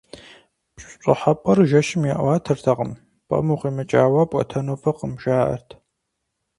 ПщӀыхьэпӀэр 0.75 1.59
жэщым 1.69 2.01
яӀуатэртэкъым, 2.15 2.91
пӀэм 3.27 3.47
укъимыкӀауэ 3.53 4.21
пӀуэтэну 4.29 4.79
фӀыкъым, 4.81 5.13
жаӀэрт. 5.21 5.69